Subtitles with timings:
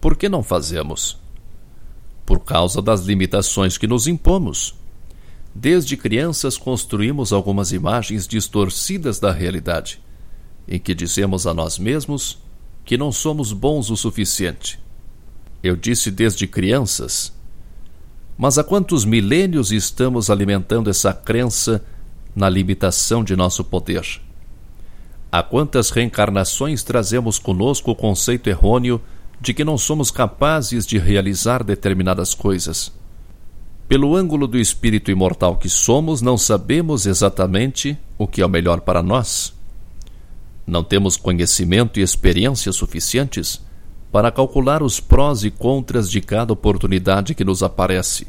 [0.00, 1.18] Por que não fazemos?
[2.24, 4.74] Por causa das limitações que nos impomos.
[5.54, 10.00] Desde crianças construímos algumas imagens distorcidas da realidade,
[10.66, 12.38] em que dizemos a nós mesmos
[12.84, 14.80] que não somos bons o suficiente.
[15.62, 17.32] Eu disse desde crianças
[18.36, 21.82] mas há quantos milênios estamos alimentando essa crença
[22.34, 24.20] na limitação de nosso poder?
[25.32, 29.00] Há quantas reencarnações trazemos conosco o conceito errôneo
[29.40, 32.92] de que não somos capazes de realizar determinadas coisas?
[33.88, 38.80] Pelo ângulo do espírito imortal que somos, não sabemos exatamente o que é o melhor
[38.80, 39.54] para nós.
[40.66, 43.64] Não temos conhecimento e experiência suficientes
[44.10, 48.26] para calcular os prós e contras de cada oportunidade que nos aparece,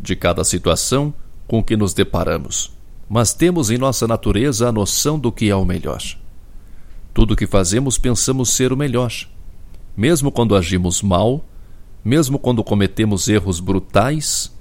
[0.00, 1.12] de cada situação
[1.46, 2.72] com que nos deparamos.
[3.08, 6.02] Mas temos em nossa natureza a noção do que é o melhor.
[7.12, 9.12] Tudo o que fazemos pensamos ser o melhor.
[9.96, 11.44] Mesmo quando agimos mal,
[12.04, 14.54] mesmo quando cometemos erros brutais,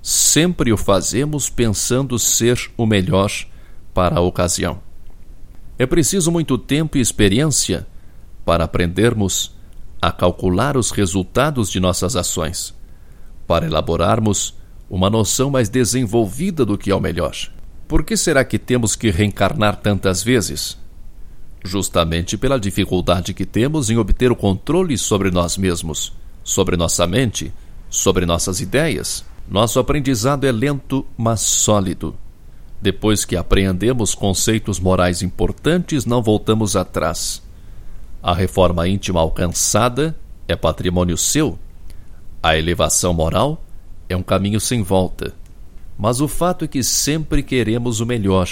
[0.00, 3.30] sempre o fazemos pensando ser o melhor
[3.92, 4.80] para a ocasião.
[5.78, 7.86] É preciso muito tempo e experiência
[8.44, 9.53] para aprendermos
[10.06, 12.74] a calcular os resultados de nossas ações,
[13.46, 14.54] para elaborarmos
[14.90, 17.34] uma noção mais desenvolvida do que é o melhor.
[17.88, 20.78] Por que será que temos que reencarnar tantas vezes?
[21.64, 26.12] Justamente pela dificuldade que temos em obter o controle sobre nós mesmos,
[26.42, 27.50] sobre nossa mente,
[27.88, 29.24] sobre nossas ideias.
[29.48, 32.14] Nosso aprendizado é lento, mas sólido.
[32.78, 37.43] Depois que apreendemos conceitos morais importantes, não voltamos atrás.
[38.24, 40.16] A reforma íntima alcançada
[40.48, 41.58] é patrimônio seu.
[42.42, 43.62] A elevação moral
[44.08, 45.34] é um caminho sem volta.
[45.98, 48.48] Mas o fato é que sempre queremos o melhor.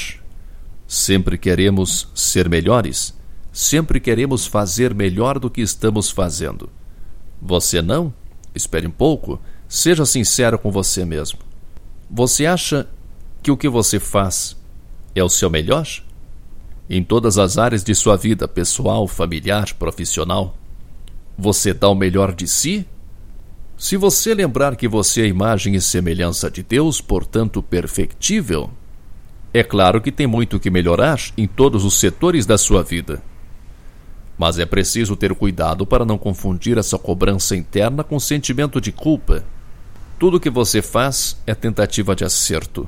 [0.87, 3.15] Sempre queremos ser melhores.
[3.51, 6.69] Sempre queremos fazer melhor do que estamos fazendo.
[7.41, 8.13] Você não?
[8.55, 9.41] Espere um pouco.
[9.67, 11.39] Seja sincero com você mesmo.
[12.11, 12.87] Você acha
[13.43, 14.55] que o que você faz
[15.15, 15.87] é o seu melhor?
[16.95, 20.55] Em todas as áreas de sua vida, pessoal, familiar, profissional?
[21.39, 22.87] Você dá o melhor de si?
[23.79, 28.69] Se você lembrar que você é imagem e semelhança de Deus, portanto perfectível,
[29.55, 33.23] é claro que tem muito que melhorar em todos os setores da sua vida.
[34.37, 39.43] Mas é preciso ter cuidado para não confundir essa cobrança interna com sentimento de culpa.
[40.19, 42.87] Tudo que você faz é tentativa de acerto.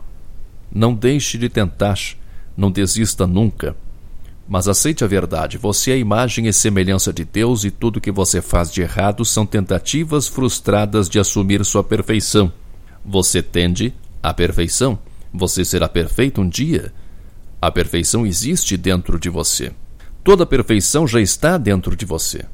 [0.71, 1.99] Não deixe de tentar,
[2.55, 3.75] não desista nunca.
[4.47, 8.13] Mas aceite a verdade: você é a imagem e semelhança de Deus e tudo que
[8.13, 12.53] você faz de errado são tentativas frustradas de assumir sua perfeição.
[13.05, 14.99] Você tende à perfeição.
[15.33, 16.93] Você será perfeito um dia.
[17.61, 19.73] A perfeição existe dentro de você.
[20.23, 22.45] Toda perfeição já está dentro de você.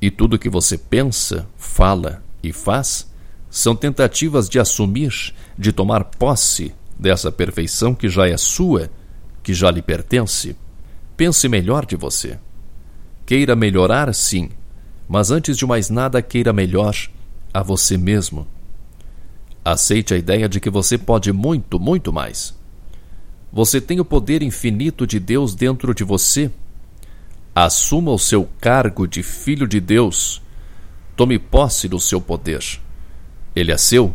[0.00, 3.10] E tudo que você pensa, fala e faz
[3.50, 8.88] são tentativas de assumir, de tomar posse dessa perfeição que já é sua,
[9.42, 10.56] que já lhe pertence.
[11.20, 12.38] Pense melhor de você.
[13.26, 14.48] Queira melhorar, sim,
[15.06, 16.96] mas antes de mais nada, queira melhor
[17.52, 18.46] a você mesmo.
[19.62, 22.58] Aceite a ideia de que você pode muito, muito mais.
[23.52, 26.50] Você tem o poder infinito de Deus dentro de você.
[27.54, 30.40] Assuma o seu cargo de filho de Deus.
[31.14, 32.64] Tome posse do seu poder.
[33.54, 34.14] Ele é seu